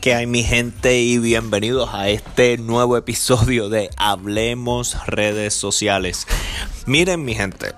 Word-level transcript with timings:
que 0.00 0.14
hay 0.14 0.26
mi 0.26 0.44
gente 0.44 1.00
y 1.00 1.18
bienvenidos 1.18 1.90
a 1.92 2.08
este 2.08 2.56
nuevo 2.58 2.96
episodio 2.96 3.68
de 3.68 3.90
Hablemos 3.96 4.96
redes 5.06 5.54
sociales. 5.54 6.26
Miren 6.86 7.24
mi 7.24 7.34
gente. 7.34 7.72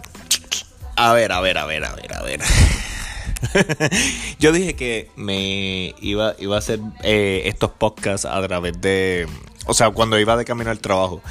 A 0.96 1.13
ver, 1.13 1.33
a 1.33 1.41
ver, 1.41 1.56
a 1.59 1.67
ver, 1.67 1.85
a 1.85 1.95
ver, 1.95 2.14
a 2.14 2.22
ver. 2.22 2.41
Yo 4.38 4.53
dije 4.53 4.74
que 4.77 5.10
me 5.17 5.95
iba, 6.01 6.35
iba 6.38 6.56
a 6.56 6.59
hacer 6.59 6.81
eh, 7.03 7.42
estos 7.46 7.71
podcasts 7.71 8.27
a 8.27 8.46
través 8.46 8.81
de... 8.81 9.27
O 9.67 9.74
sea, 9.74 9.91
cuando 9.91 10.18
iba 10.18 10.37
de 10.37 10.45
camino 10.45 10.71
al 10.71 10.81
trabajo. 10.81 11.23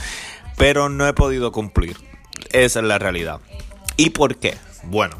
Pero 0.57 0.89
no 0.89 1.07
he 1.07 1.13
podido 1.13 1.51
cumplir. 1.51 1.97
Esa 2.51 2.79
es 2.79 2.85
la 2.85 2.97
realidad. 2.97 3.39
¿Y 3.97 4.09
por 4.11 4.37
qué? 4.37 4.57
Bueno, 4.83 5.17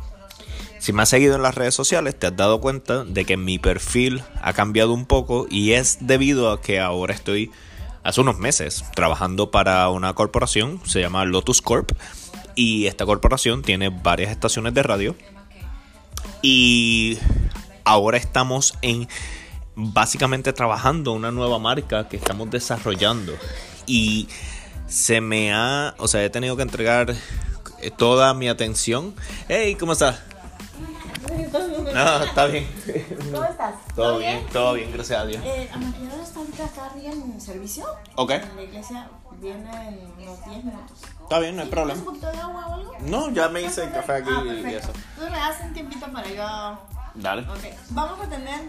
si 0.79 0.93
me 0.93 1.03
has 1.03 1.09
seguido 1.09 1.35
en 1.35 1.41
las 1.41 1.55
redes 1.55 1.75
sociales, 1.75 2.17
te 2.17 2.27
has 2.27 2.35
dado 2.35 2.61
cuenta 2.61 3.03
de 3.03 3.25
que 3.25 3.37
mi 3.37 3.59
perfil 3.59 4.23
ha 4.41 4.53
cambiado 4.53 4.93
un 4.93 5.05
poco 5.05 5.45
y 5.49 5.73
es 5.73 5.97
debido 6.01 6.51
a 6.51 6.61
que 6.61 6.79
ahora 6.79 7.13
estoy 7.13 7.51
hace 8.03 8.21
unos 8.21 8.39
meses 8.39 8.85
trabajando 8.95 9.51
para 9.51 9.89
una 9.89 10.13
corporación, 10.13 10.81
se 10.85 11.01
llama 11.01 11.25
Lotus 11.25 11.61
Corp, 11.61 11.91
y 12.55 12.87
esta 12.87 13.05
corporación 13.05 13.61
tiene 13.61 13.89
varias 13.89 14.31
estaciones 14.31 14.73
de 14.73 14.83
radio. 14.83 15.15
Y 16.41 17.17
ahora 17.83 18.17
estamos 18.17 18.77
en 18.81 19.07
básicamente 19.75 20.53
trabajando 20.53 21.11
una 21.11 21.31
nueva 21.31 21.59
marca 21.59 22.07
que 22.07 22.17
estamos 22.17 22.49
desarrollando. 22.49 23.33
Y 23.85 24.27
se 24.87 25.21
me 25.21 25.53
ha, 25.53 25.95
o 25.97 26.07
sea, 26.07 26.23
he 26.23 26.29
tenido 26.29 26.55
que 26.55 26.63
entregar 26.63 27.15
toda 27.97 28.33
mi 28.33 28.49
atención. 28.49 29.13
Hey, 29.47 29.75
¿cómo 29.79 29.93
estás? 29.93 30.21
No, 31.93 32.23
está 32.23 32.45
bien. 32.47 32.67
¿Cómo 33.31 33.43
estás? 33.43 33.75
Todo 33.95 34.17
bien, 34.19 34.45
todo 34.51 34.73
bien, 34.73 34.91
gracias 34.91 35.19
a 35.21 35.25
Dios. 35.25 35.41
Eh, 35.45 35.69
Amaquilladora 35.73 36.23
está 36.23 36.39
ahorita 36.39 36.65
acá 36.65 36.85
arriba 36.85 37.11
en 37.13 37.41
servicio. 37.41 37.85
Ok, 38.15 38.31
En 38.31 38.55
la 38.55 38.61
iglesia 38.63 39.09
viene 39.41 39.69
en 39.87 40.11
unos 40.21 40.45
10 40.45 40.63
minutos. 40.65 40.97
está 41.23 41.39
bien, 41.39 41.55
no 41.55 41.61
hay 41.63 41.69
problema. 41.69 41.99
¿Un 41.99 42.05
poquito 42.05 42.31
de 42.31 42.37
agua 42.37 42.67
o 42.67 42.73
algo? 42.73 42.93
No, 43.01 43.29
ya 43.31 43.49
me 43.49 43.61
hice 43.61 43.83
el 43.85 43.91
café 43.91 44.13
aquí 44.13 44.29
Ah, 44.31 44.43
y 44.45 44.73
eso. 44.75 44.91
Entonces 45.13 45.31
me 45.31 45.37
das 45.37 45.57
un 45.63 45.73
tiempito 45.73 46.11
para 46.11 46.29
yo... 46.29 46.79
Dale. 47.15 47.41
Ok, 47.43 47.63
vamos 47.89 48.19
a 48.25 48.29
tener 48.29 48.59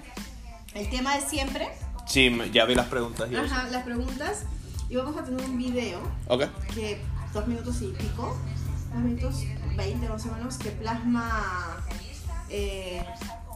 el 0.75 0.91
tema 0.91 1.17
de 1.17 1.21
siempre. 1.23 1.69
Sí, 2.07 2.37
ya 2.53 2.65
vi 2.65 2.75
las 2.75 2.87
preguntas 2.87 3.29
y 3.31 3.35
eso. 3.37 3.45
Ajá, 3.45 3.69
las 3.71 3.85
preguntas. 3.85 4.45
Y 4.89 4.97
vamos 4.97 5.17
a 5.17 5.23
tener 5.25 5.45
un 5.45 5.57
video 5.57 6.01
Ok, 6.27 6.45
que 6.75 7.01
dos 7.33 7.47
minutos 7.47 7.81
y 7.83 7.89
pico, 7.93 8.37
dos 8.93 8.99
minutos 9.01 9.45
20 9.77 10.09
más 10.09 10.27
o 10.27 10.33
menos, 10.33 10.57
que 10.59 10.71
plasma 10.71 11.77
eh, 12.51 13.05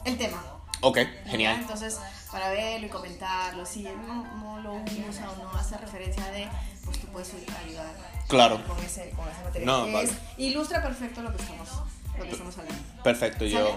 el 0.04 0.16
tema. 0.18 0.42
ok, 0.80 0.98
genial. 1.26 1.58
Entonces, 1.60 1.98
para 2.30 2.50
verlo 2.50 2.86
y 2.86 2.90
comentarlo, 2.90 3.64
si 3.66 3.86
él 3.86 3.94
no, 4.06 4.24
no 4.36 4.58
lo 4.60 4.74
usa 5.08 5.30
o 5.30 5.36
no 5.42 5.50
hace 5.58 5.76
referencia 5.78 6.24
de, 6.30 6.48
pues 6.84 6.98
tú 7.00 7.06
puedes 7.08 7.30
ayudar 7.64 7.86
Claro. 8.28 8.60
con 8.66 8.78
ese, 8.84 9.10
con 9.10 9.28
ese 9.28 9.42
material. 9.44 9.66
No, 9.66 9.92
vale. 9.92 10.04
es- 10.08 10.12
ilustra 10.38 10.82
perfecto 10.82 11.22
lo 11.22 11.34
que 11.34 11.42
estamos, 11.42 11.68
lo 12.18 12.24
que 12.24 12.30
estamos 12.30 12.58
hablando. 12.58 12.82
Perfecto, 13.02 13.44
yo. 13.44 13.68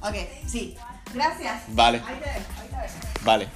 Ok, 0.00 0.14
sí. 0.46 0.76
Gracias. 1.14 1.62
Vale. 1.68 2.02
Ahí 2.06 2.16
te 2.22 2.28
dejo, 2.30 2.46
ahí 2.60 2.68
te 2.68 2.76
dejo. 2.76 2.94
Vale. 3.24 3.48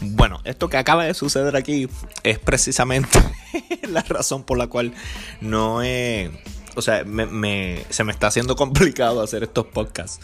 Bueno, 0.00 0.40
esto 0.44 0.68
que 0.68 0.76
acaba 0.76 1.04
de 1.04 1.14
suceder 1.14 1.56
aquí 1.56 1.88
es 2.22 2.38
precisamente 2.38 3.18
la 3.88 4.02
razón 4.02 4.44
por 4.44 4.58
la 4.58 4.66
cual 4.66 4.92
no 5.40 5.82
he... 5.82 6.30
O 6.76 6.82
sea, 6.82 7.04
me, 7.04 7.84
se 7.90 8.04
me 8.04 8.12
está 8.12 8.28
haciendo 8.28 8.56
complicado 8.56 9.22
hacer 9.22 9.42
estos 9.42 9.66
podcasts. 9.66 10.20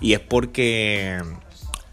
Y 0.00 0.12
es 0.12 0.20
porque 0.20 1.20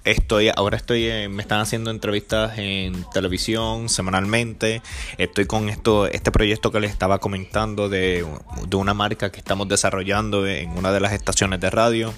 estoy, 0.04 0.50
ahora 0.56 0.78
estoy, 0.78 1.06
eh, 1.06 1.30
me 1.30 1.42
están 1.42 1.60
haciendo 1.60 1.90
entrevistas 1.92 2.58
en 2.58 3.06
televisión 3.12 3.90
semanalmente. 3.90 4.82
Estoy 5.18 5.46
con 5.46 5.70
esto, 5.70 6.08
este 6.08 6.32
proyecto 6.32 6.72
que 6.72 6.80
les 6.80 6.92
estaba 6.92 7.20
comentando 7.20 7.90
de, 7.90 8.26
de 8.68 8.76
una 8.76 8.94
marca 8.94 9.32
que 9.32 9.40
estamos 9.40 9.68
desarrollando 9.68 10.46
en 10.48 10.70
una 10.78 10.92
de 10.92 11.00
las 11.00 11.14
estaciones 11.14 11.60
de 11.60 11.70
radio 11.70 12.14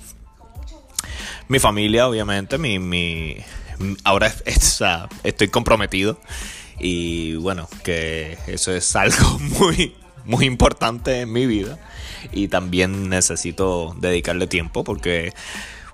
mi 1.47 1.59
familia, 1.59 2.07
obviamente, 2.07 2.57
mi, 2.57 2.79
mi 2.79 3.38
ahora 4.03 4.31
estoy 5.23 5.47
comprometido 5.50 6.19
y 6.79 7.35
bueno, 7.35 7.67
que 7.84 8.38
eso 8.47 8.72
es 8.72 8.96
algo 8.96 9.40
muy, 9.59 9.96
muy 10.25 10.46
importante 10.46 11.22
en 11.22 11.31
mi 11.31 11.46
vida 11.46 11.78
y 12.31 12.47
también 12.47 13.09
necesito 13.09 13.95
dedicarle 14.00 14.47
tiempo 14.47 14.84
porque, 14.84 15.34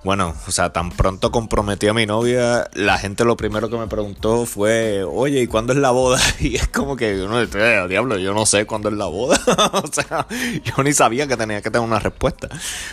bueno, 0.03 0.33
o 0.47 0.51
sea, 0.51 0.71
tan 0.71 0.91
pronto 0.91 1.31
comprometí 1.31 1.87
a 1.87 1.93
mi 1.93 2.05
novia, 2.05 2.69
la 2.73 2.97
gente 2.97 3.25
lo 3.25 3.37
primero 3.37 3.69
que 3.69 3.77
me 3.77 3.87
preguntó 3.87 4.45
fue, 4.45 5.03
oye, 5.03 5.41
¿y 5.41 5.47
cuándo 5.47 5.73
es 5.73 5.79
la 5.79 5.91
boda? 5.91 6.19
Y 6.39 6.55
es 6.55 6.67
como 6.67 6.95
que, 6.95 7.13
no, 7.13 7.41
eh, 7.41 7.87
diablo, 7.87 8.17
yo 8.17 8.33
no 8.33 8.45
sé 8.45 8.65
cuándo 8.65 8.89
es 8.89 8.95
la 8.95 9.05
boda, 9.05 9.39
o 9.73 9.87
sea, 9.91 10.27
yo 10.63 10.83
ni 10.83 10.93
sabía 10.93 11.27
que 11.27 11.37
tenía 11.37 11.61
que 11.61 11.71
tener 11.71 11.87
una 11.87 11.99
respuesta, 11.99 12.49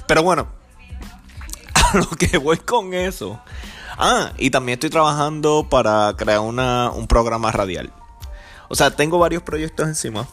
pero 0.07 0.23
bueno 0.23 0.49
a 1.93 1.99
lo 1.99 2.09
que 2.09 2.39
voy 2.39 2.59
con 2.59 2.95
eso. 2.95 3.41
Ah, 3.99 4.33
y 4.37 4.51
también 4.51 4.77
estoy 4.77 4.91
trabajando 4.91 5.69
para 5.71 6.15
crear 6.17 6.41
una, 6.41 6.91
un 6.91 7.07
programa 7.07 7.51
radial. 7.51 7.93
O 8.69 8.75
sea, 8.75 8.91
tengo 8.91 9.19
varios 9.19 9.43
proyectos 9.43 9.87
encima. 9.87 10.29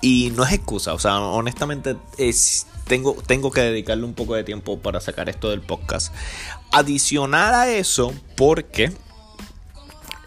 Y 0.00 0.32
no 0.36 0.44
es 0.44 0.52
excusa, 0.52 0.94
o 0.94 0.98
sea, 0.98 1.18
honestamente 1.20 1.96
es, 2.18 2.66
tengo, 2.86 3.16
tengo 3.26 3.50
que 3.50 3.60
dedicarle 3.60 4.04
un 4.04 4.14
poco 4.14 4.34
de 4.34 4.44
tiempo 4.44 4.78
para 4.78 5.00
sacar 5.00 5.28
esto 5.28 5.50
del 5.50 5.62
podcast. 5.62 6.12
Adicional 6.72 7.54
a 7.54 7.70
eso, 7.70 8.12
porque 8.36 8.92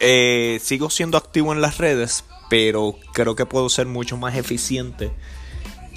eh, 0.00 0.60
sigo 0.62 0.90
siendo 0.90 1.18
activo 1.18 1.52
en 1.52 1.60
las 1.60 1.78
redes, 1.78 2.24
pero 2.48 2.96
creo 3.12 3.36
que 3.36 3.46
puedo 3.46 3.68
ser 3.68 3.86
mucho 3.86 4.16
más 4.16 4.36
eficiente 4.36 5.12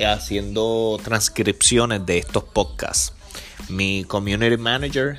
haciendo 0.06 1.00
transcripciones 1.04 2.06
de 2.06 2.18
estos 2.20 2.44
podcasts. 2.44 3.14
Mi 3.70 4.04
community 4.04 4.58
manager, 4.58 5.18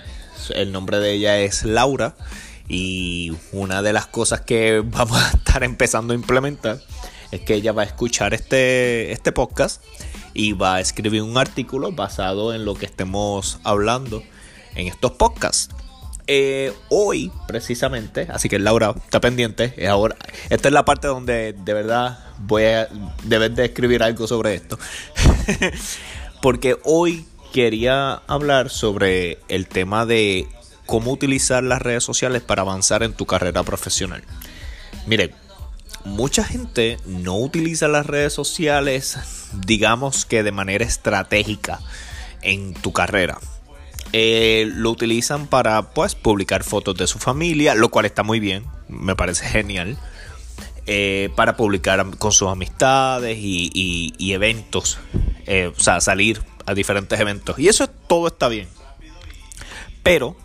el 0.54 0.72
nombre 0.72 0.98
de 0.98 1.12
ella 1.12 1.38
es 1.38 1.64
Laura. 1.64 2.14
Y 2.66 3.32
una 3.52 3.82
de 3.82 3.92
las 3.92 4.06
cosas 4.06 4.40
que 4.40 4.80
vamos 4.84 5.20
a 5.20 5.30
estar 5.36 5.64
empezando 5.64 6.12
a 6.12 6.16
implementar 6.16 6.80
es 7.34 7.40
que 7.40 7.54
ella 7.54 7.72
va 7.72 7.82
a 7.82 7.84
escuchar 7.84 8.32
este, 8.34 9.12
este 9.12 9.32
podcast 9.32 9.82
y 10.34 10.52
va 10.52 10.76
a 10.76 10.80
escribir 10.80 11.22
un 11.22 11.36
artículo 11.36 11.92
basado 11.92 12.54
en 12.54 12.64
lo 12.64 12.74
que 12.74 12.86
estemos 12.86 13.58
hablando 13.64 14.22
en 14.74 14.86
estos 14.86 15.12
podcasts. 15.12 15.74
Eh, 16.26 16.72
hoy, 16.88 17.30
precisamente, 17.46 18.28
así 18.30 18.48
que 18.48 18.58
Laura, 18.58 18.94
está 19.04 19.20
pendiente. 19.20 19.74
ahora, 19.88 20.16
esta 20.48 20.68
es 20.68 20.74
la 20.74 20.84
parte 20.84 21.08
donde 21.08 21.52
de 21.52 21.74
verdad 21.74 22.18
voy 22.38 22.64
a 22.64 22.88
deber 23.24 23.52
de 23.52 23.66
escribir 23.66 24.02
algo 24.02 24.26
sobre 24.26 24.54
esto. 24.54 24.78
Porque 26.42 26.76
hoy 26.84 27.26
quería 27.52 28.14
hablar 28.26 28.70
sobre 28.70 29.38
el 29.48 29.66
tema 29.66 30.06
de 30.06 30.48
cómo 30.86 31.12
utilizar 31.12 31.62
las 31.62 31.82
redes 31.82 32.04
sociales 32.04 32.42
para 32.42 32.62
avanzar 32.62 33.02
en 33.02 33.12
tu 33.12 33.26
carrera 33.26 33.62
profesional. 33.62 34.22
Mire, 35.06 35.34
mucha 36.04 36.44
gente 36.44 36.98
no 37.06 37.36
utiliza 37.36 37.88
las 37.88 38.06
redes 38.06 38.32
sociales, 38.32 39.18
digamos 39.66 40.24
que 40.26 40.42
de 40.42 40.52
manera 40.52 40.84
estratégica 40.84 41.80
en 42.42 42.74
tu 42.74 42.92
carrera. 42.92 43.38
Eh, 44.12 44.70
lo 44.74 44.90
utilizan 44.90 45.48
para 45.48 45.90
pues 45.92 46.14
publicar 46.14 46.62
fotos 46.62 46.96
de 46.96 47.06
su 47.06 47.18
familia, 47.18 47.74
lo 47.74 47.88
cual 47.88 48.06
está 48.06 48.22
muy 48.22 48.38
bien, 48.38 48.64
me 48.88 49.16
parece 49.16 49.46
genial. 49.46 49.98
Eh, 50.86 51.30
para 51.34 51.56
publicar 51.56 52.04
con 52.18 52.30
sus 52.30 52.48
amistades 52.48 53.38
y 53.40 54.32
eventos, 54.32 54.98
eh, 55.46 55.72
o 55.74 55.80
sea, 55.80 56.00
salir 56.00 56.42
a 56.66 56.74
diferentes 56.74 57.18
eventos. 57.18 57.58
Y 57.58 57.68
eso 57.68 57.86
todo 57.88 58.28
está 58.28 58.48
bien. 58.48 58.68
Pero 60.02 60.36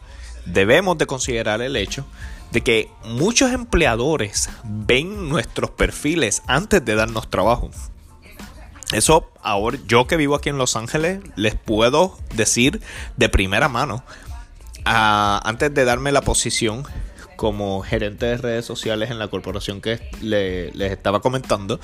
debemos 0.52 0.98
de 0.98 1.06
considerar 1.06 1.62
el 1.62 1.76
hecho 1.76 2.06
de 2.52 2.62
que 2.62 2.90
muchos 3.06 3.52
empleadores 3.52 4.50
ven 4.64 5.30
nuestros 5.30 5.70
perfiles 5.70 6.42
antes 6.48 6.84
de 6.84 6.96
darnos 6.96 7.30
trabajo. 7.30 7.70
Eso 8.92 9.30
ahora 9.44 9.78
yo 9.88 10.08
que 10.08 10.18
vivo 10.18 10.34
aquí 10.36 10.50
en 10.50 10.58
Los 10.58 10.76
Ángeles 10.76 11.20
les 11.36 11.54
puedo 11.56 12.18
decir 12.34 12.82
de 13.18 13.30
primera 13.30 13.70
mano. 13.70 14.04
Ah, 14.86 15.40
antes 15.46 15.72
de 15.74 15.86
darme 15.86 16.12
la 16.12 16.22
posición 16.22 16.84
como 17.36 17.82
gerente 17.84 18.26
de 18.26 18.38
redes 18.38 18.66
sociales 18.66 19.12
en 19.12 19.20
la 19.20 19.28
corporación 19.28 19.80
que 19.80 20.00
le- 20.22 20.72
les 20.72 20.92
estaba 20.92 21.22
comentando, 21.22 21.80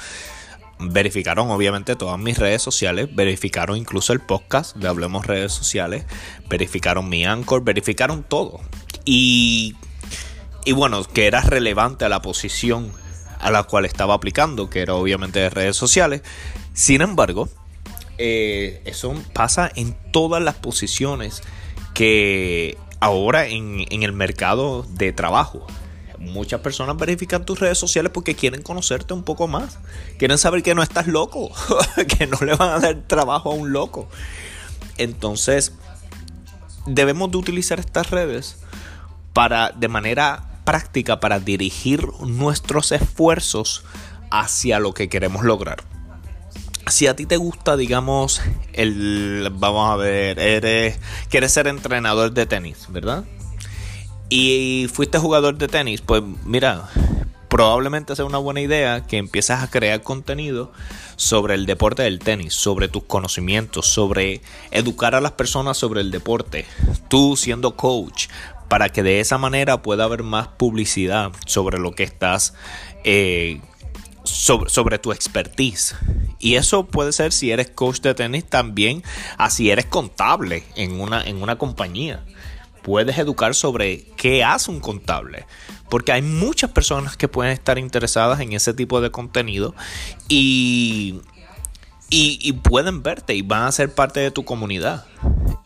verificaron 0.80 1.50
obviamente 1.52 1.96
todas 1.96 2.20
mis 2.20 2.38
redes 2.38 2.62
sociales, 2.62 3.14
verificaron 3.14 3.78
incluso 3.78 4.14
el 4.14 4.20
podcast 4.20 4.76
de 4.76 4.88
Hablemos 4.88 5.26
Redes 5.26 5.54
Sociales, 5.54 6.06
verificaron 6.50 7.10
mi 7.10 7.26
Anchor, 7.26 7.64
verificaron 7.64 8.24
todo. 8.24 8.60
Y, 9.06 9.76
y 10.66 10.72
bueno, 10.74 11.04
que 11.04 11.28
era 11.28 11.42
relevante 11.42 12.06
a 12.06 12.10
la 12.10 12.22
posición 12.22 12.92
a 13.40 13.52
la 13.52 13.64
cual 13.64 13.86
estaba 13.86 14.14
aplicando, 14.14 14.70
que 14.70 14.82
era 14.82 14.96
obviamente 14.96 15.40
de 15.40 15.50
redes 15.50 15.78
sociales. 15.78 16.22
Sin 16.74 17.02
embargo, 17.02 17.48
eh, 18.18 18.82
eso 18.86 19.14
pasa 19.34 19.72
en 19.76 19.96
todas 20.12 20.42
las 20.42 20.56
posiciones 20.56 21.42
que 21.94 22.78
ahora 23.00 23.48
en, 23.48 23.86
en 23.90 24.04
el 24.04 24.14
mercado 24.14 24.84
de 24.90 25.14
trabajo. 25.14 25.68
Muchas 26.20 26.62
personas 26.62 26.98
verifican 26.98 27.46
tus 27.46 27.60
redes 27.60 27.78
sociales 27.78 28.12
porque 28.14 28.36
quieren 28.36 28.62
conocerte 28.62 29.14
un 29.14 29.24
poco 29.24 29.48
más. 29.48 29.80
Quieren 30.18 30.38
saber 30.38 30.64
que 30.64 30.76
no 30.76 30.84
estás 30.84 31.08
loco, 31.08 31.52
que 32.18 32.28
no 32.28 32.38
le 32.42 32.56
van 32.56 32.70
a 32.70 32.80
dar 32.80 33.04
trabajo 33.08 33.52
a 33.52 33.56
un 33.56 33.72
loco. 33.72 34.08
Entonces, 34.98 35.74
debemos 36.86 37.32
de 37.32 37.38
utilizar 37.38 37.80
estas 37.80 38.12
redes 38.12 38.58
para 39.34 39.72
de 39.72 39.88
manera 39.88 40.62
práctica 40.64 41.20
para 41.20 41.40
dirigir 41.40 42.08
nuestros 42.22 42.92
esfuerzos 42.92 43.84
hacia 44.32 44.80
lo 44.80 44.94
que 44.94 45.10
queremos 45.10 45.44
lograr. 45.44 45.84
Si 46.88 47.08
a 47.08 47.16
ti 47.16 47.26
te 47.26 47.38
gusta, 47.38 47.78
digamos, 47.78 48.42
el 48.74 49.50
vamos 49.54 49.90
a 49.90 49.96
ver, 49.96 50.38
eres 50.40 51.00
quieres 51.30 51.52
ser 51.52 51.68
entrenador 51.68 52.32
de 52.32 52.46
tenis, 52.46 52.86
¿verdad? 52.90 53.26
Y 54.30 54.88
fuiste 54.92 55.20
jugador 55.20 55.58
de 55.58 55.68
tenis, 55.68 56.02
pues 56.02 56.24
mira, 56.46 56.90
probablemente 57.56 58.16
sea 58.16 58.26
una 58.26 58.38
buena 58.38 58.62
idea 58.62 59.06
que 59.06 59.18
empieces 59.18 59.58
a 59.60 59.70
crear 59.70 60.02
contenido 60.02 60.72
sobre 61.16 61.54
el 61.54 61.66
deporte 61.66 62.04
del 62.04 62.20
tenis, 62.20 62.54
sobre 62.54 62.88
tus 62.88 63.04
conocimientos, 63.04 63.86
sobre 63.86 64.42
educar 64.72 65.16
a 65.16 65.22
las 65.22 65.34
personas 65.34 65.78
sobre 65.78 66.02
el 66.02 66.12
deporte, 66.12 66.66
tú 67.08 67.38
siendo 67.38 67.76
coach, 67.76 68.28
para 68.68 68.90
que 68.90 69.04
de 69.04 69.20
esa 69.20 69.38
manera 69.38 69.82
pueda 69.84 70.06
haber 70.06 70.24
más 70.24 70.48
publicidad 70.48 71.32
sobre 71.46 71.78
lo 71.80 71.92
que 71.92 72.04
estás, 72.04 72.56
eh, 73.04 73.62
sobre, 74.24 74.70
sobre, 74.70 74.98
tu 74.98 75.12
expertise. 75.12 75.96
Y 76.40 76.56
eso 76.56 76.88
puede 76.88 77.14
ser 77.14 77.32
si 77.32 77.52
eres 77.52 77.70
coach 77.70 78.02
de 78.02 78.16
tenis 78.16 78.44
también, 78.44 79.04
así 79.38 79.70
eres 79.70 79.86
contable 79.86 80.64
en 80.76 81.00
una, 81.00 81.24
en 81.24 81.42
una 81.42 81.58
compañía 81.58 82.26
puedes 82.86 83.18
educar 83.18 83.56
sobre 83.56 84.06
qué 84.16 84.44
hace 84.44 84.70
un 84.70 84.80
contable. 84.80 85.48
Porque 85.90 86.12
hay 86.12 86.22
muchas 86.22 86.70
personas 86.70 87.18
que 87.18 87.28
pueden 87.28 87.52
estar 87.52 87.80
interesadas 87.80 88.40
en 88.42 88.54
ese 88.54 88.76
tipo 88.76 89.02
de 89.02 89.10
contenido 89.10 89.74
y, 90.30 91.20
y, 92.12 92.54
pueden 92.54 93.02
verte 93.02 93.34
y 93.34 93.42
van 93.42 93.64
a 93.64 93.72
ser 93.72 93.94
parte 93.94 94.20
de 94.20 94.30
tu 94.30 94.46
comunidad. 94.46 95.08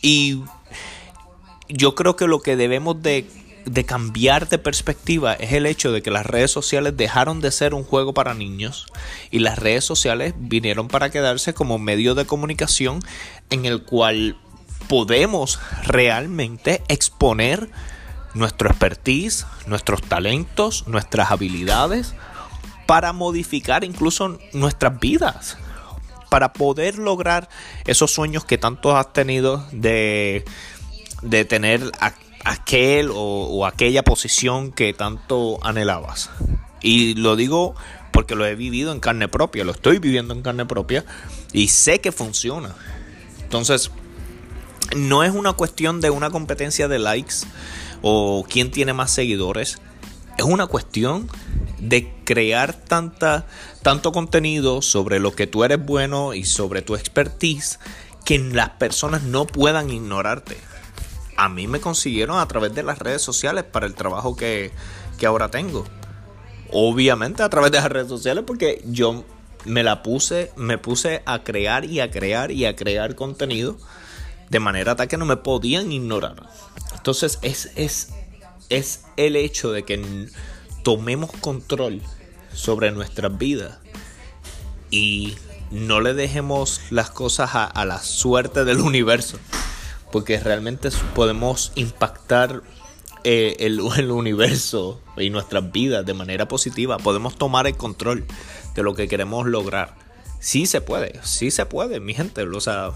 Y 0.01 0.43
yo 1.67 1.93
creo 1.93 2.15
que 2.15 2.25
lo 2.25 2.41
que 2.41 2.55
debemos 2.55 3.01
de, 3.01 3.27
cambiar 3.85 4.47
de 4.47 4.57
perspectiva 4.57 5.33
es 5.33 5.51
el 5.51 5.65
hecho 5.65 5.91
de 5.91 6.01
que 6.01 6.11
las 6.11 6.25
redes 6.25 6.51
sociales 6.51 6.95
dejaron 6.95 7.41
de 7.41 7.51
ser 7.51 7.73
un 7.73 7.83
juego 7.83 8.13
para 8.13 8.33
niños 8.33 8.87
y 9.29 9.39
las 9.39 9.59
redes 9.59 9.83
sociales 9.83 10.33
vinieron 10.37 10.87
para 10.87 11.09
quedarse 11.09 11.53
como 11.53 11.79
medio 11.79 12.15
de 12.15 12.25
comunicación 12.25 13.01
en 13.49 13.65
el 13.65 13.83
cual 13.83 14.37
podemos 14.89 15.59
realmente 15.85 16.81
exponer 16.89 17.69
nuestro 18.33 18.69
expertise, 18.69 19.45
nuestros 19.67 20.01
talentos, 20.01 20.87
nuestras 20.87 21.31
habilidades 21.31 22.15
para 22.85 23.13
modificar 23.13 23.83
incluso 23.83 24.39
nuestras 24.51 24.99
vidas, 24.99 25.57
para 26.29 26.53
poder 26.53 26.97
lograr 26.97 27.47
esos 27.85 28.11
sueños 28.11 28.45
que 28.45 28.57
tanto 28.57 28.97
has 28.97 29.13
tenido 29.13 29.63
de, 29.71 30.43
de 31.21 31.45
tener 31.45 31.91
aquel 32.43 33.11
o, 33.13 33.65
aquella 33.67 34.03
posición 34.03 34.71
que 34.71 34.93
tanto 34.93 35.59
anhelabas. 35.63 36.31
Y 36.81 37.13
lo 37.13 37.35
digo 37.35 37.75
porque 38.11 38.35
lo 38.35 38.45
he 38.45 38.55
vivido 38.55 38.91
en 38.91 38.99
carne 38.99 39.27
propia, 39.27 39.63
lo 39.63 39.71
estoy 39.71 39.99
viviendo 39.99 40.33
en 40.33 40.41
carne 40.41 40.65
propia 40.65 41.05
y 41.53 41.67
sé 41.67 41.99
que 42.01 42.11
funciona. 42.11 42.75
Entonces, 43.43 43.91
no 44.95 45.23
es 45.23 45.33
una 45.33 45.53
cuestión 45.53 46.01
de 46.01 46.09
una 46.09 46.29
competencia 46.29 46.87
de 46.87 46.99
likes 46.99 47.35
o 48.01 48.45
quién 48.49 48.71
tiene 48.71 48.93
más 48.93 49.11
seguidores. 49.11 49.79
Es 50.37 50.45
una 50.45 50.67
cuestión 50.67 51.29
de 51.79 52.13
crear 52.23 52.73
tanta, 52.73 53.45
tanto 53.81 54.11
contenido 54.11 54.81
sobre 54.81 55.19
lo 55.19 55.33
que 55.33 55.47
tú 55.47 55.63
eres 55.63 55.83
bueno 55.83 56.33
y 56.33 56.45
sobre 56.45 56.81
tu 56.81 56.95
expertise 56.95 57.79
que 58.25 58.39
las 58.39 58.71
personas 58.71 59.23
no 59.23 59.45
puedan 59.47 59.89
ignorarte. 59.89 60.57
A 61.35 61.49
mí 61.49 61.67
me 61.67 61.79
consiguieron 61.79 62.37
a 62.37 62.47
través 62.47 62.73
de 62.73 62.83
las 62.83 62.99
redes 62.99 63.21
sociales 63.21 63.63
para 63.63 63.85
el 63.85 63.95
trabajo 63.95 64.35
que, 64.35 64.71
que 65.17 65.25
ahora 65.25 65.49
tengo. 65.49 65.85
Obviamente 66.71 67.43
a 67.43 67.49
través 67.49 67.71
de 67.71 67.79
las 67.79 67.89
redes 67.89 68.07
sociales 68.07 68.43
porque 68.45 68.81
yo 68.85 69.25
me 69.65 69.83
la 69.83 70.03
puse, 70.03 70.51
me 70.55 70.77
puse 70.77 71.21
a 71.25 71.43
crear 71.43 71.85
y 71.85 71.99
a 71.99 72.11
crear 72.11 72.51
y 72.51 72.65
a 72.65 72.75
crear 72.75 73.15
contenido 73.15 73.77
de 74.49 74.59
manera 74.59 74.95
tal 74.95 75.07
que 75.07 75.17
no 75.17 75.25
me 75.25 75.37
podían 75.37 75.91
ignorar. 75.91 76.43
Entonces 76.95 77.39
es, 77.41 77.71
es, 77.75 78.09
es 78.69 79.05
el 79.17 79.35
hecho 79.35 79.71
de 79.71 79.83
que 79.83 80.27
tomemos 80.83 81.31
control 81.31 82.01
sobre 82.53 82.91
nuestras 82.91 83.37
vidas 83.37 83.77
y 84.91 85.35
no 85.71 86.01
le 86.01 86.13
dejemos 86.13 86.81
las 86.89 87.11
cosas 87.11 87.51
a, 87.53 87.85
la 87.85 87.99
suerte 87.99 88.65
del 88.65 88.79
universo, 88.79 89.37
porque 90.11 90.39
realmente 90.39 90.89
podemos 91.13 91.71
impactar 91.75 92.63
eh, 93.23 93.55
el, 93.59 93.79
el, 93.97 94.11
universo 94.11 95.01
y 95.17 95.29
nuestras 95.29 95.71
vidas 95.71 96.05
de 96.05 96.13
manera 96.13 96.47
positiva, 96.47 96.97
podemos 96.97 97.35
tomar 97.37 97.67
el 97.67 97.77
control 97.77 98.25
de 98.73 98.83
lo 98.83 98.95
que 98.95 99.07
queremos 99.07 99.45
lograr. 99.45 100.08
Sí 100.39 100.65
se 100.65 100.81
puede, 100.81 101.19
sí 101.23 101.51
se 101.51 101.65
puede, 101.65 101.99
mi 101.99 102.13
gente. 102.13 102.43
O 102.43 102.61
sea, 102.61 102.91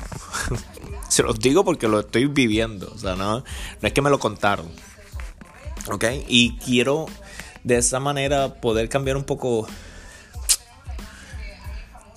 se 1.10 1.24
los 1.24 1.40
digo 1.40 1.66
porque 1.66 1.88
lo 1.88 2.00
estoy 2.00 2.26
viviendo. 2.26 2.92
O 2.94 2.98
sea, 2.98 3.16
no, 3.16 3.40
no 3.40 3.44
es 3.82 3.94
que 3.94 4.02
me 4.02 4.10
lo 4.10 4.20
contaron. 4.20 4.68
¿Ok? 5.92 6.06
Y 6.28 6.58
quiero 6.58 7.08
de 7.64 7.78
esa 7.78 8.00
manera 8.00 8.56
poder 8.56 8.90
cambiar 8.90 9.18
un 9.18 9.24
poco 9.24 9.68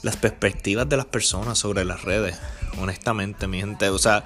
las 0.03 0.17
perspectivas 0.17 0.89
de 0.89 0.97
las 0.97 1.07
personas 1.07 1.59
sobre 1.59 1.85
las 1.85 2.03
redes. 2.03 2.39
Honestamente, 2.79 3.49
mi 3.49 3.59
gente. 3.59 3.91
O 3.91 3.99
sea, 3.99 4.25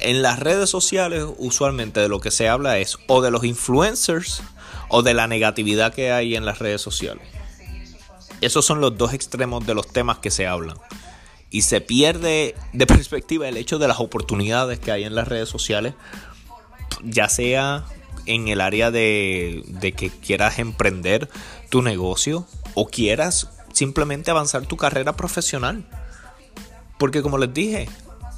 en 0.00 0.22
las 0.22 0.38
redes 0.38 0.70
sociales 0.70 1.24
usualmente 1.36 2.00
de 2.00 2.08
lo 2.08 2.20
que 2.20 2.30
se 2.30 2.48
habla 2.48 2.78
es 2.78 2.96
o 3.06 3.20
de 3.20 3.30
los 3.30 3.44
influencers 3.44 4.42
o 4.88 5.02
de 5.02 5.12
la 5.12 5.26
negatividad 5.26 5.92
que 5.92 6.12
hay 6.12 6.36
en 6.36 6.46
las 6.46 6.58
redes 6.58 6.80
sociales. 6.80 7.39
Esos 8.40 8.64
son 8.64 8.80
los 8.80 8.96
dos 8.96 9.12
extremos 9.12 9.66
de 9.66 9.74
los 9.74 9.86
temas 9.86 10.18
que 10.18 10.30
se 10.30 10.46
hablan. 10.46 10.76
Y 11.50 11.62
se 11.62 11.80
pierde 11.80 12.54
de 12.72 12.86
perspectiva 12.88 13.48
el 13.48 13.56
hecho 13.56 13.78
de 13.78 13.88
las 13.88 14.00
oportunidades 14.00 14.78
que 14.78 14.92
hay 14.92 15.04
en 15.04 15.14
las 15.14 15.28
redes 15.28 15.48
sociales, 15.48 15.94
ya 17.02 17.28
sea 17.28 17.84
en 18.26 18.48
el 18.48 18.60
área 18.60 18.90
de, 18.90 19.94
que 19.96 20.10
quieras 20.10 20.58
emprender 20.58 21.28
tu 21.68 21.82
negocio 21.82 22.46
o 22.74 22.88
quieras 22.88 23.50
simplemente 23.72 24.30
avanzar 24.30 24.66
tu 24.66 24.76
carrera 24.76 25.16
profesional. 25.16 25.84
Porque 26.98 27.22
como 27.22 27.38
les 27.38 27.52
dije, 27.52 27.88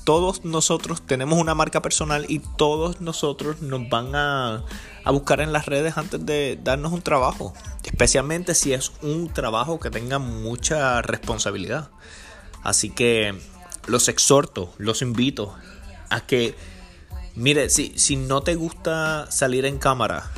todos 0.05 0.45
nosotros 0.45 1.03
tenemos 1.03 1.39
una 1.39 1.55
marca 1.55 1.83
personal 1.83 2.27
y 2.29 2.41
todos 2.41 3.01
nosotros 3.01 3.63
nos 3.63 3.89
van 3.89 4.15
a, 4.15 4.65
buscar 5.07 5.41
en 5.41 5.53
las 5.53 5.67
redes 5.67 5.97
antes 5.97 6.25
de 6.25 6.59
darnos 6.63 6.93
un 6.93 7.03
trabajo. 7.03 7.55
Especialmente 7.85 8.55
si 8.55 8.73
es 8.73 8.93
un 9.03 9.33
trabajo 9.33 9.79
que 9.81 9.91
tenga 9.91 10.19
mucha 10.19 11.03
responsabilidad. 11.03 11.91
Así 12.63 12.91
que 12.91 13.35
los 13.87 14.09
exhorto, 14.09 14.73
los 14.79 15.03
invito 15.03 15.55
a 16.11 16.21
que, 16.21 16.55
mire, 17.35 17.71
si, 17.71 17.99
si 17.99 18.17
no 18.17 18.43
te 18.43 18.55
gusta 18.55 19.31
salir 19.31 19.65
en 19.65 19.79
cámara, 19.79 20.31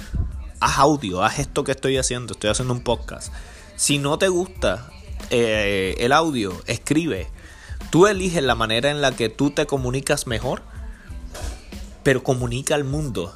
haz 0.60 0.78
audio, 0.78 1.22
haz 1.22 1.38
esto 1.38 1.64
que 1.64 1.72
estoy 1.72 1.98
haciendo, 1.98 2.32
estoy 2.32 2.50
haciendo 2.50 2.74
un 2.74 2.82
podcast. 2.82 3.32
Si 3.76 3.98
no 3.98 4.18
te 4.18 4.28
gusta 4.28 4.90
eh, 5.30 5.96
el 5.98 6.12
audio, 6.12 6.52
escribe 6.66 7.28
Tú 7.90 8.06
eliges 8.06 8.42
la 8.42 8.54
manera 8.54 8.90
en 8.90 9.00
la 9.00 9.12
que 9.12 9.28
tú 9.28 9.50
te 9.50 9.66
comunicas 9.66 10.26
mejor, 10.26 10.62
pero 12.02 12.22
comunica 12.22 12.74
al 12.74 12.84
mundo 12.84 13.32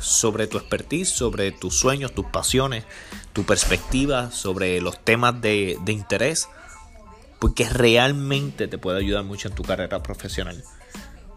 sobre 0.00 0.46
tu 0.46 0.58
expertise, 0.58 1.08
sobre 1.08 1.52
tus 1.52 1.78
sueños, 1.78 2.12
tus 2.12 2.26
pasiones, 2.26 2.84
tu 3.32 3.44
perspectiva, 3.44 4.30
sobre 4.30 4.80
los 4.80 5.02
temas 5.02 5.40
de, 5.40 5.78
interés, 5.86 6.48
porque 7.38 7.68
realmente 7.68 8.68
te 8.68 8.78
puede 8.78 8.98
ayudar 8.98 9.24
mucho 9.24 9.48
en 9.48 9.54
tu 9.54 9.62
carrera 9.62 10.02
profesional. 10.02 10.62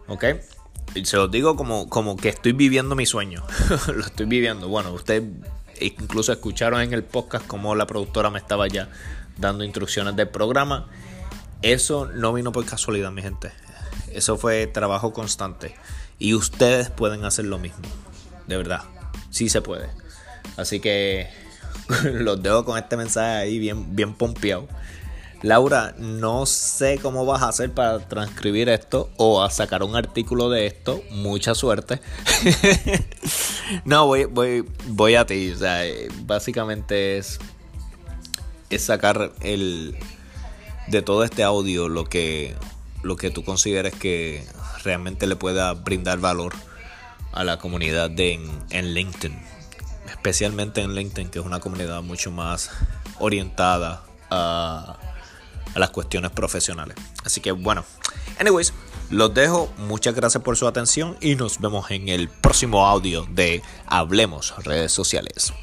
¿Ok? 0.08 0.26
Y 0.94 1.06
se 1.06 1.18
los 1.18 1.32
digo 1.32 1.56
como, 1.56 1.90
como 1.90 2.16
que 2.18 2.30
estoy 2.30 2.54
viviendo 2.54 2.96
mi 2.96 3.06
sueño. 3.06 3.44
Lo 3.94 4.06
estoy 4.06 4.26
viviendo. 4.26 4.68
Bueno, 4.68 4.92
ustedes 4.94 5.24
incluso 5.80 6.32
escucharon 6.32 6.82
en 6.82 6.94
el 6.94 7.04
podcast 7.04 7.46
cómo 7.48 7.76
la 7.76 7.88
productora 7.88 8.30
me 8.30 8.40
estaba 8.40 8.68
ya 8.68 8.90
dando 9.38 9.64
instrucciones 9.64 10.16
del 10.16 10.30
programa. 10.30 10.88
Eso 11.66 12.06
no 12.06 12.32
vino 12.32 12.52
por 12.52 12.64
casualidad, 12.64 13.12
mi 13.12 13.24
gente. 13.24 13.52
Eso 14.14 14.38
fue 14.38 14.68
trabajo 14.68 15.14
constante. 15.14 15.74
Y 16.20 16.36
ustedes 16.36 16.92
pueden 16.92 17.26
hacer 17.26 17.46
lo 17.46 17.58
mismo. 17.58 17.82
De 18.46 18.56
verdad. 18.56 18.82
Sí 19.32 19.50
se 19.50 19.64
puede. 19.64 19.90
Así 20.58 20.80
que 20.80 21.28
los 22.04 22.44
dejo 22.44 22.66
con 22.66 22.78
este 22.78 22.98
mensaje 22.98 23.30
ahí 23.30 23.58
bien, 23.58 23.96
bien 23.96 24.14
pompeado. 24.14 24.68
Laura, 25.42 25.96
no 25.98 26.46
sé 26.46 27.00
cómo 27.02 27.26
vas 27.26 27.42
a 27.42 27.48
hacer 27.50 27.72
para 27.72 27.98
transcribir 27.98 28.70
esto 28.70 29.10
o 29.18 29.42
a 29.42 29.50
sacar 29.50 29.82
un 29.82 29.96
artículo 29.96 30.52
de 30.52 30.68
esto. 30.68 31.02
Mucha 31.10 31.56
suerte. 31.56 32.00
no, 33.86 34.06
voy, 34.06 34.26
voy, 34.26 34.70
voy 34.86 35.16
a 35.16 35.26
ti. 35.26 35.52
O 35.52 35.58
sea, 35.58 35.82
básicamente 36.28 37.18
es, 37.18 37.40
es 38.70 38.84
sacar 38.84 39.32
el 39.42 39.98
de 40.88 41.02
todo 41.02 41.24
este 41.24 41.44
audio 41.44 41.90
lo 41.90 42.06
que, 42.06 42.56
lo 43.04 43.16
que 43.16 43.32
tú 43.32 43.44
consideres 43.44 43.94
que 43.94 44.46
realmente 44.84 45.28
le 45.28 45.36
pueda 45.36 45.74
brindar 45.74 46.20
valor 46.20 46.54
a 47.32 47.44
la 47.44 47.58
comunidad 47.58 48.10
de 48.10 48.34
en, 48.70 48.94
LinkedIn. 48.94 49.38
Especialmente 50.10 50.82
en 50.82 50.96
LinkedIn, 50.96 51.30
que 51.30 51.40
es 51.40 51.46
una 51.46 51.60
comunidad 51.60 52.02
mucho 52.02 52.32
más 52.32 52.70
orientada 53.20 54.04
a, 54.30 54.98
a 55.74 55.80
las 55.80 55.90
cuestiones 55.90 56.32
profesionales. 56.32 56.96
Así 57.24 57.42
que 57.42 57.52
bueno, 57.52 57.84
anyways, 58.40 58.74
los 59.10 59.34
dejo. 59.34 59.72
Muchas 59.78 60.16
gracias 60.16 60.44
por 60.44 60.58
su 60.58 60.68
atención 60.68 61.18
y 61.22 61.36
nos 61.36 61.60
vemos 61.60 61.92
en 61.92 62.10
el 62.10 62.30
próximo 62.30 62.86
audio 62.86 63.28
de 63.30 63.62
Hablemos 63.86 64.54
redes 64.64 64.92
sociales. 64.92 65.54